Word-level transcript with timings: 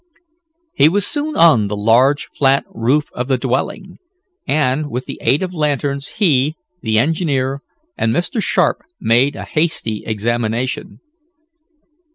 He 0.73 0.89
was 0.89 1.05
soon 1.05 1.37
on 1.37 1.67
the 1.67 1.77
large, 1.77 2.25
flat 2.35 2.65
roof 2.71 3.09
of 3.13 3.27
the 3.27 3.37
dwelling, 3.37 3.99
and, 4.47 4.89
with 4.89 5.05
the 5.05 5.19
aid 5.21 5.43
of 5.43 5.53
lanterns 5.53 6.07
he, 6.17 6.55
the 6.81 6.97
engineer, 6.97 7.61
and 7.99 8.11
Mr. 8.11 8.41
Sharp 8.41 8.79
made 8.99 9.35
a 9.35 9.45
hasty 9.45 10.03
examination. 10.03 11.01